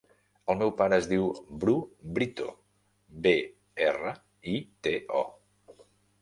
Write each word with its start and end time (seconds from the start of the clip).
El 0.51 0.55
meu 0.59 0.69
pare 0.77 0.97
es 1.01 1.07
diu 1.09 1.27
Bru 1.63 1.75
Brito: 2.15 2.47
be, 3.27 3.35
erra, 3.91 4.15
i, 4.55 4.57
te, 4.89 4.97
o. 5.23 5.81